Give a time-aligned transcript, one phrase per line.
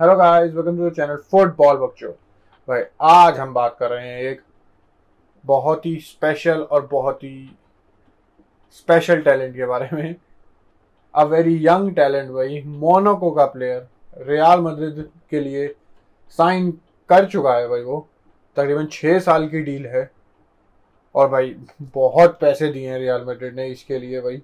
[0.00, 2.10] Hello guys welcome to channel football बच्चों
[2.68, 4.40] भाई, आज हम बात कर रहे हैं एक
[5.44, 7.50] बहुत ही स्पेशल और बहुत ही
[8.70, 10.14] स्पेशल टैलेंट के बारे में।
[11.14, 13.86] अ वेरी यंग टैलेंट भाई मोनाको का प्लेयर
[14.28, 15.68] रियाल मद्रिद के लिए
[16.38, 16.70] साइन
[17.10, 18.06] कर चुका है भाई वो।
[18.56, 20.10] तकरीबन छः साल की डील है।
[21.14, 24.42] और भाई, बहुत पैसे दिए हैं रियाल मैड्रिड ने इसके लिए भाई।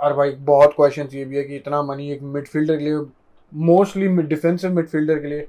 [0.00, 3.06] और भाई, बहुत क्वेश्चन ये भी है कि इतना मनी एक मिडफील्डर के लिए
[3.54, 5.48] मोस्टली डिफेंसिव मिडफील्डर के लिए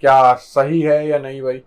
[0.00, 1.58] क्या सही है या नहीं भाई?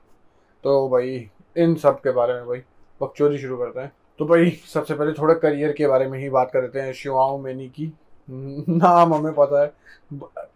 [0.64, 2.58] तो भाई, इन सब के बारे में भाई,
[3.02, 6.52] बकचोदी शुरू करते हैं। तो भाई, सबसे पहले थोड़ा करियर के बारे में ही बात
[6.52, 7.94] कर लेते हैं, शिवाओ मैनी की।
[8.70, 9.74] नाम हमें पता है।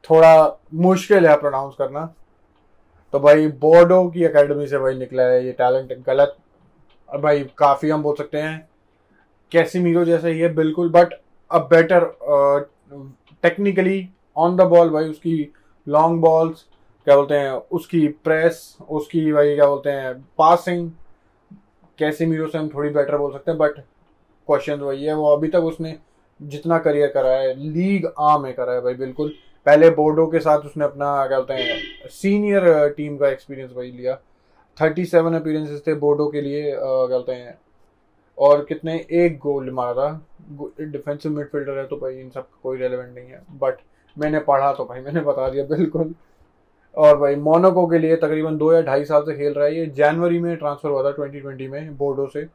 [0.10, 2.14] थोड़ा मुश्किल है प्रोनाउंस करना।
[3.12, 6.38] तो भाई, बोर्डो की एकेडमी से भाई निकला है, ये टैलेंट गलत।
[7.20, 8.70] भाई, काफ़ी हम बोल सकते हैं
[9.52, 11.14] कैसी मीरो जैसा ही है, बिल्कुल but
[11.52, 12.06] a better
[13.44, 15.52] technically on the ball भाई, उसकी
[15.88, 16.66] लॉन्ग बॉल्स
[17.08, 20.90] क्या बोलते हैं, उसकी प्रेस उसकी भाई, क्या बोलते हैं पासिंग
[22.00, 23.80] कैसे मीरो से हम थोड़ी बेटर बोल सकते हैं बट
[24.50, 25.96] क्वेश्चन वही है, वो अभी तक उसने
[26.40, 29.34] जितना करियर करा है लीग आ में करा है भाई, बिल्कुल।
[29.66, 34.16] पहले बोर्डो के साथ उसने अपना, क्या बोलते हैं सीनियर टीम का एक्सपीरियंस भाई लिया।
[34.78, 37.58] थर्टी सेवन अपीरेंसेस थे बोर्डो के लिए क्या बोलते हैं,
[38.38, 40.22] और कितने, एक गोल मारा। था
[40.82, 43.78] डिफेंसिव मिडफील्डर है तो भाई इन सब कोई रेलिवेंट नहीं है बट
[44.18, 46.16] मैंने पढ़ा तो भाई, मैंने बता दिया, बिल्कुल।
[46.96, 49.86] और भाई, मोनाको के लिए तकरीबन दो या ढाई साल से खेल रहा है ये।
[49.86, 52.48] जनवरी में ट्रांसफ़र हुआ था ट्वेंटी ट्वेंटी में बोर्डो से।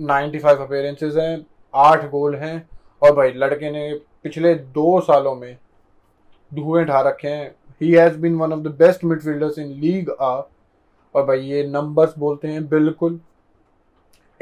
[0.00, 2.68] नाइन्टी फाइव अपेयरेंसेज हैं, आठ गोल हैं।
[3.02, 5.58] और भाई, लड़के ने पिछले दो सालों में
[6.54, 10.42] धुएँ ढा रखे हैं। He has been one of the best midfielders in league आ
[11.14, 13.20] और भाई, ये नंबर्स बोलते हैं, बिल्कुल।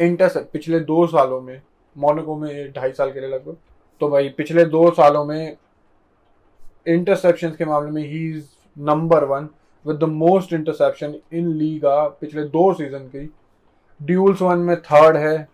[0.00, 1.62] इंटरसेप्ट पिछले दो सालों में,
[1.98, 3.56] मोनाको में ढाई साल के लिए लगभग।
[4.00, 5.56] तो भाई, पिछले दो सालों में
[6.86, 8.44] इंटरसेप्शन के मामले में he is
[8.76, 9.48] number one
[9.84, 13.28] with the most interception in Liga पिछले दो सीज़न की।
[14.00, 15.48] ड्यूल्स वन में थर्ड है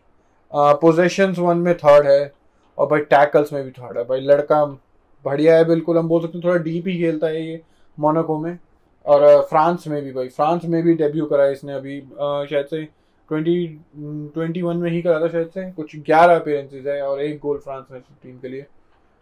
[0.53, 2.33] पोजेशन वन में थर्ड है,
[2.79, 4.65] और भाई टैकल्स में भी थर्ड है। भाई लड़का
[5.25, 7.61] बढ़िया है बिल्कुल, हम बोल सकते हैं, थोड़ा डीप ही खेलता है ये
[7.99, 8.59] मोनाको में।
[9.07, 12.83] और फ्रांस में भी भाई, फ्रांस में भी डेब्यू करा है इसने अभी शायद से
[13.29, 13.67] ट्वेंटी
[14.35, 17.59] ट्वेंटी वन में ही करा था शायद से, कुछ ग्यारह अपेयरेंसेज है और एक गोल
[17.59, 18.67] फ्रांस में टीम के लिए,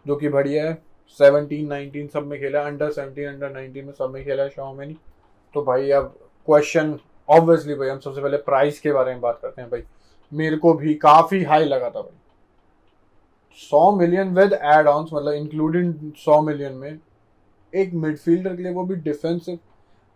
[0.05, 0.77] जो कि बढ़िया है।
[1.19, 4.71] सेवनटीन नाइनटीन सब में खेला अंडर सेवनटीन अंडर नाइनटीन में सब में खेला है शॉ
[4.73, 4.97] मैनी
[5.55, 6.13] तो भाई अब
[6.47, 6.97] क्वेश्चन
[7.29, 9.83] ऑब्वियसली भाई, हम सबसे पहले प्राइस के बारे में बात करते हैं भाई।
[10.31, 12.15] मेरे को भी काफ़ी हाई लगा था भाई।
[13.59, 16.99] सौ मिलियन विद एड ऑन मतलब इंक्लूडिंग सौ मिलियन में,
[17.73, 19.59] एक मिडफील्डर के लिए वो भी डिफेंसिव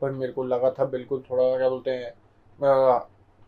[0.01, 2.13] पर मेरे को लगा था बिल्कुल थोड़ा, क्या बोलते हैं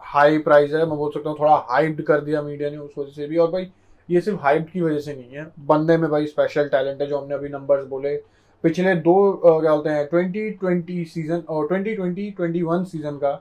[0.02, 3.12] हाई प्राइस है। मैं बोल सकता हूँ थोड़ा हाइड कर दिया मीडिया ने उस वजह
[3.12, 3.72] से भी। और भाई
[4.10, 7.18] ये सिर्फ़ हाइप की वजह से नहीं है। बंदे में भाई स्पेशल टैलेंट है जो
[7.18, 8.16] हमने अभी नंबर्स बोले।
[8.64, 13.32] पिछले दो क्या बोलते हैं ट्वेंटी ट्वेंटी सीज़न और twenty twenty twenty one season का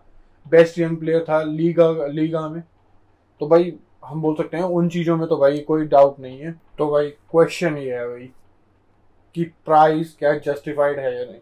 [0.46, 2.62] बेस्ट यंग प्लेयर था लीगा लीगा में।
[3.40, 3.72] तो भाई,
[4.04, 7.08] हम बोल सकते हैं उन चीज़ों में तो भाई कोई डाउट नहीं है। तो भाई
[7.30, 8.30] क्वेश्चन ये है भाई
[9.36, 11.40] कि प्राइस क्या जस्टिफाइड है या नहीं।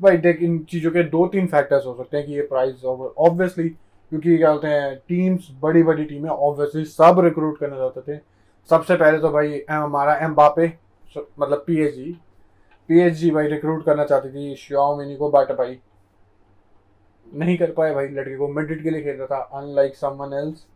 [0.00, 3.68] भाई देख, इन चीज़ों के दो तीन फैक्टर्स हो सकते हैं कि ये प्राइस ऑब्वियसली
[3.68, 8.20] क्योंकि क्या बोलते हैं टीम्स बड़ी बड़ी टीमें ऑब्वियसली सब रिक्रूट करना चाहते थे।
[8.70, 10.66] सबसे पहले तो भाई हमारा एम बापे
[11.16, 12.10] मतलब पीएचजी
[12.88, 15.78] पीएचजी भाई रिक्रूट करना चाहती थी श्योमिनी को बट भाई
[17.26, 20.66] नहीं कर पाए भाई लड़के को। मिडिट के लिए खेल रहा था अनलाइक समवन एल्स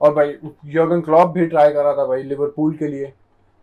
[0.00, 0.36] और भाई
[0.72, 3.12] योगन क्लॉप भी ट्राई कर रहा था भाई लिवरपूल के लिए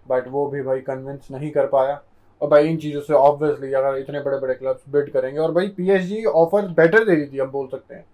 [0.05, 2.01] बट वो भी भाई कन्विंस नहीं कर पाया।
[2.41, 5.67] और भाई इन चीज़ों से ऑब्वियसली अगर इतने बड़े बड़े क्लब्स बिड करेंगे, और भाई
[5.67, 8.05] पीएसजी ऑफ़र बेटर दे रही थी, हम बोल सकते हैं।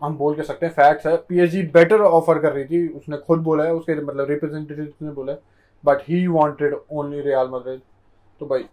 [0.00, 3.38] हम बोल के सकते हैं फैक्ट्स है। पीएचडी बेटर ऑफ़र कर रही थी, उसने खुद
[3.40, 5.38] बोला है, उसके मतलब रिप्रेजेंटेटिव ने बोला है
[5.84, 7.80] but he wanted only Real Madrid
[8.40, 8.64] तो भाई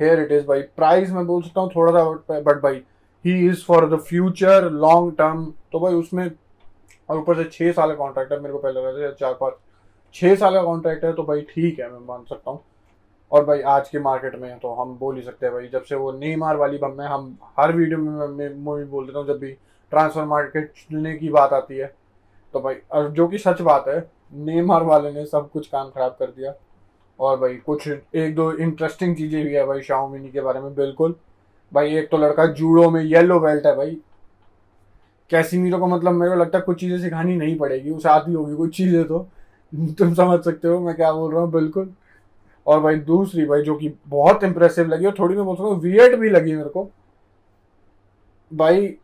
[0.00, 2.82] हेयर इट इज़ भाई। प्राइस मैं बोल सकता हूँ थोड़ा सा बट भाई
[3.24, 6.30] he is for the future long term तो भाई, उसमें
[7.08, 9.54] और ऊपर से छः साल का कॉन्ट्रैक्ट है, मेरे को पहले लगा था चार पाँच
[10.14, 12.60] छः साल का कॉन्ट्रैक्ट है तो भाई ठीक है, मैं मान सकता हूँ।
[13.32, 15.94] और भाई, आज के मार्केट में तो हम बोल ही सकते हैं भाई, जब से
[15.94, 19.56] वो नेमार वाली बम में हम हर वीडियो में, मैं बोल देता हूँ, जब भी
[19.94, 21.94] ट्रांसफ़र मार्केट चुनने की बात आती है।
[22.54, 23.98] तो भाई, और जो कि सच बात है
[24.34, 26.54] नेमार वाले ने सब कुछ काम खराब कर दिया।
[27.18, 31.14] और भाई, कुछ एक दो इंटरेस्टिंग चीज़ें भी है भाई शाओमिनी के बारे में, बिल्कुल।
[31.72, 33.90] भाई, एक तो लड़का जूडो में येलो बेल्ट है भाई।
[35.30, 38.32] कैसी कैसीमीरो को मतलब मेरे को लगता है कुछ चीज़ें सिखानी नहीं पड़ेगी, उसे आती
[38.32, 39.18] होगी कुछ चीज़ें तो।
[39.98, 41.92] तुम समझ सकते हो मैं क्या बोल रहा हूँ, बिल्कुल।
[42.66, 45.80] और भाई, दूसरी भाई, जो कि बहुत इंप्रेसिव लगी, और थोड़ी मैं बोल सकता हूँ
[45.80, 46.90] वियर्ड भी लगी मेरे को।
[48.52, 48.96] भाई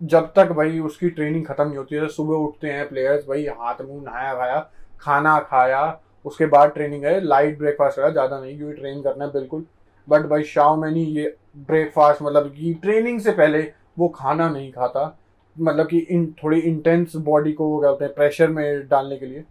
[0.00, 3.80] जब तक भाई उसकी ट्रेनिंग खत्म नहीं होती है, सुबह उठते हैं प्लेयर्स भाई हाथ
[3.82, 4.58] मुँह नहाया खाया,
[5.00, 9.30] खाना खाया, उसके बाद ट्रेनिंग है लाइट ब्रेकफास्ट करा, ज़्यादा नहीं, क्योंकि ट्रेन करना है,
[9.32, 9.64] बिल्कुल।
[10.08, 13.62] बट भाई शाओ मैनी, ये ब्रेकफास्ट मतलब कि ट्रेनिंग से पहले
[13.98, 15.16] वो खाना नहीं खाता
[15.56, 19.26] मतलब कि इन, थोड़ी इंटेंस बॉडी को वो क्या बोलते हैं प्रेशर में डालने के
[19.26, 19.44] लिए,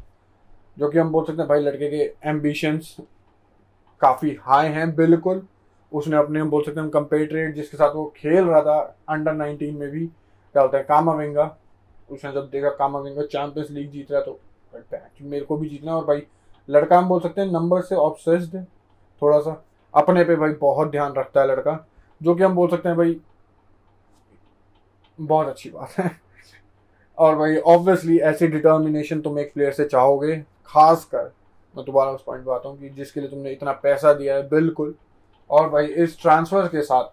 [0.77, 2.95] जो कि हम बोल सकते हैं, भाई लड़के के एम्बिशंस
[4.01, 5.41] काफ़ी हाई हैं, बिल्कुल।
[5.91, 8.77] उसने अपने, हम बोल सकते हैं कंपेट्रेट जिसके साथ वो खेल रहा था
[9.09, 10.09] अंडर 19 में भी
[10.55, 11.55] क्या होता है, कामाविंगा।
[12.09, 14.39] उसने जब देखा कामाविंगा चैंपियंस लीग जीत रहा तो
[15.21, 16.21] मेरे को भी जीतना है और भाई,
[16.69, 18.63] लड़का हम बोल सकते हैं नंबर से ऑब्सेस्ड है
[19.21, 19.61] थोड़ा सा
[19.93, 21.85] अपने पे भाई बहुत ध्यान रखता है लड़का,
[22.21, 23.19] जो कि हम बोल सकते हैं भाई,
[25.19, 26.11] बहुत अच्छी बात है।
[27.17, 30.37] और भाई ऑब्वियसली ऐसी डिटर्मिनेशन तुम एक प्लेयर से चाहोगे
[30.67, 31.31] खास कर
[31.75, 34.47] मैं दोबारा उस पॉइंट पर आता हूँ कि जिसके लिए तुमने इतना पैसा दिया है,
[34.49, 34.93] बिल्कुल।
[35.49, 37.03] और भाई, इस ट्रांसफ़र के साथ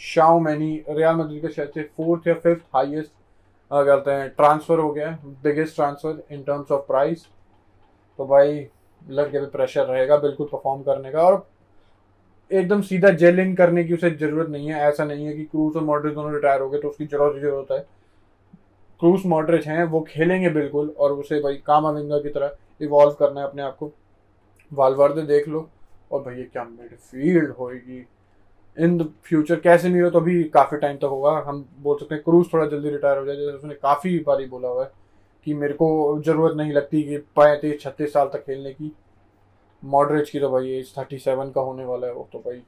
[0.00, 3.10] शाओ मैनी रियल मद्रिद के शायद से फोर्थ या फिफ्थ हाईएस्ट
[3.70, 5.10] कहते हैं ट्रांसफ़र हो गया
[5.42, 7.26] biggest transfer in terms of price
[8.18, 8.66] तो भाई,
[9.02, 11.46] लड़के पे प्रेशर रहेगा बिल्कुल परफॉर्म करने का और
[12.50, 15.76] एकदम सीधा जेल इन करने की उसे ज़रूरत नहीं है। ऐसा नहीं है कि क्रूज
[15.76, 17.78] और मॉडरेज दोनों रिटायर हो गए तो उसकी ज़रूरत ज़रूरत है।
[19.00, 23.40] क्रूज मॉडरेज हैं, वो खेलेंगे बिल्कुल और उसे भाई कामा विंगर की तरह इवॉल्व करना
[23.40, 23.90] है अपने आप को।
[24.72, 25.68] वालवर्दे देख लो
[26.12, 28.06] और भैया क्या मिडफील्ड होएगी।
[28.76, 32.14] इन द फ्यूचर कैसे नहीं हो तो अभी काफ़ी टाइम तक होगा। हम बोल सकते
[32.14, 34.90] हैं क्रूज थोड़ा जल्दी रिटायर हो जाए, जैसे उसने काफ़ी बारी बोला हुआ है
[35.46, 38.92] कि मेरे को ज़रूरत नहीं लगती कि पैंतीस, छत्तीस साल तक खेलने की।
[39.82, 42.62] मॉडरेज की तो भाई एज थर्टी सेवन का होने वाला है वो तो भाई।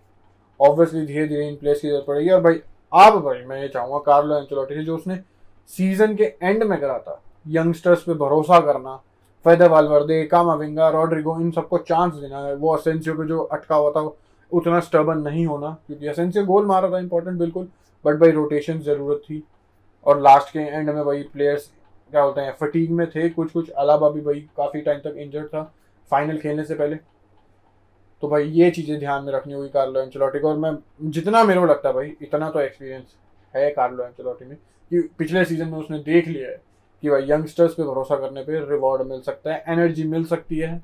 [0.60, 2.61] ऑब्वियसली धीरे धीरे इन प्लेस की ज़रूरत पड़ेगी। और भाई
[2.93, 5.19] आप भाई मैं ये चाहूँगा कार्लो एंचलोटी से, जो उसने
[5.70, 8.94] सीज़न के एंड में करा था यंगस्टर्स पे भरोसा करना
[9.44, 13.90] फैदे वालवर्दे, कामाविंगा, रॉड्रिगो, इन सबको चांस देना है वो असेंसियो पे जो अटका हुआ
[13.90, 14.00] था
[14.53, 17.69] उतना स्टर्बन नहीं होना, क्योंकि असेंसियो गोल मारा था इंपॉर्टेंट बिल्कुल
[18.05, 19.43] बट भाई रोटेशन ज़रूरत थी।
[20.06, 21.71] और लास्ट के एंड में भाई प्लेयर्स
[22.12, 25.47] क्या होते हैं फटीक में थे कुछ कुछ अलावा भी भाई काफ़ी टाइम तक इंजर्ड
[25.47, 25.62] था
[26.11, 26.97] फाइनल खेलने से पहले।
[28.23, 31.61] तो भाई ये चीज़ें ध्यान में रखनी होगी कार्लो एंचलोटी को, और मैं, जितना मेरे
[31.61, 33.15] को लगता है भाई, इतना तो एक्सपीरियंस
[33.55, 36.61] है कार्लो एंचलोटी में, कि पिछले सीज़न में उसने देख लिया है
[37.03, 40.79] कि भाई यंगस्टर्स पे भरोसा करने पे रिवॉर्ड मिल सकता है एनर्जी मिल सकती है।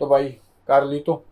[0.00, 0.36] तो भाई
[0.68, 1.22] ली तो।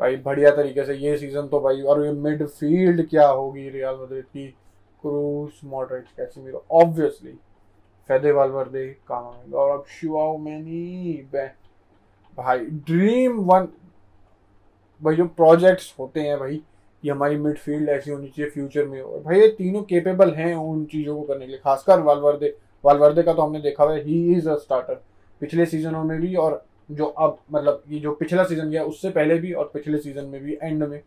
[0.00, 4.24] भाई, बढ़िया तरीके से ये सीज़न तो भाई, और ये मिडफील्ड क्या होगी रियल मद्रिद
[4.24, 4.46] की?
[5.02, 7.32] Kroos Modric Casemiro obviously
[8.08, 11.28] Fede Valverde काम और अब शुआओ मैनी
[12.38, 13.68] भाई ड्रीम वन
[15.02, 16.60] भाई, जो प्रोजेक्ट्स होते हैं भाई,
[17.02, 20.84] ये हमारी मिडफील्ड ऐसी होनी चाहिए फ्यूचर में। और भाई, ये तीनों केपेबल हैं उन
[20.84, 22.54] चीज़ों को करने के लिए, खासकर वालवर्दे
[22.84, 25.02] वालवर्दे का तो हमने देखा हुआ है ही इज़ अ स्टार्टर
[25.42, 29.38] पिछले सीजनों में भी और जो अब मतलब ये जो पिछला सीज़न गया, उससे पहले
[29.38, 31.00] भी और पिछले सीज़न में भी एंड में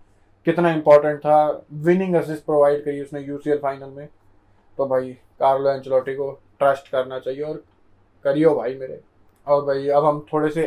[0.47, 4.07] कितना इंपॉर्टेंट था। विनिंग असिस्ट प्रोवाइड करी उसने यूसीएल फाइनल में।
[4.77, 7.63] तो भाई कार्लो एंचलोटी को ट्रस्ट करना चाहिए और
[8.25, 8.99] करियो भाई मेरे।
[9.47, 10.63] और भाई, अब हम थोड़े से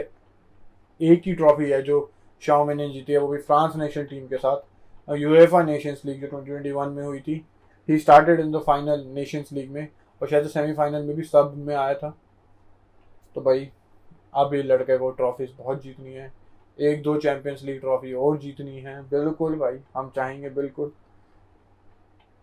[1.01, 2.11] एक ही ट्रॉफी है जो
[2.43, 6.27] शाओमी ने जीती है, वो भी फ्रांस नेशनल टीम के साथ। यूएफा नेशंस लीग जो
[6.27, 7.45] ट्वेंटी ट्वेंटी वन में हुई थी
[7.89, 9.87] he started in the final Nations League में
[10.23, 12.17] और शायद सेमीफाइनल में भी सब में आया था।
[13.35, 13.71] तो भाई
[14.37, 16.33] अब लड़के को ट्रॉफीज बहुत जीतनी है।
[16.81, 20.93] एक दो चैंपियंस लीग ट्रॉफी और जीतनी है। बिल्कुल भाई, हम चाहेंगे बिल्कुल।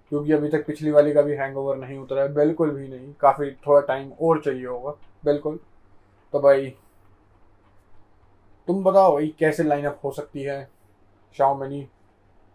[0.10, 3.52] क्योंकि अभी तक पिछली वाली का भी हैंगओवर नहीं उतरा है। बिल्कुल भी नहीं। काफ़ी
[3.52, 4.92] थोड़ा टाइम और चाहिए होगा।
[5.26, 5.60] बिल्कुल।
[6.34, 6.70] तो भाई,
[8.68, 10.70] तुम बताओ भाई, कैसे लाइनअप हो सकती है?
[11.38, 11.90] शाओमनी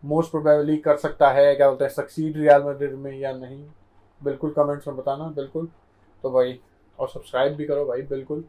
[0.04, 1.90] मोस्ट प्रोबेबली कर सकता है। क्या बोलते हैं?
[1.90, 3.66] सक्सीड रियल मद्रिद में या नहीं?
[4.22, 5.68] बिल्कुल कमेंट्स में बताना। बिल्कुल।
[6.22, 6.60] तो भाई,
[6.98, 8.44] और सब्सक्राइब भी करो भाई, बिल्कुल।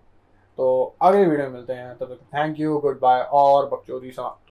[0.59, 4.47] तो अगले वीडियो में मिलते हैं। तब तक थैंक यू गुड बाय और बकचोदी समाप्त।